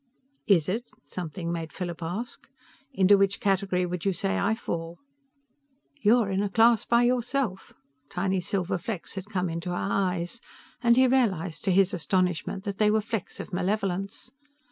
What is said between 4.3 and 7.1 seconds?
I fall?" "You're in a class by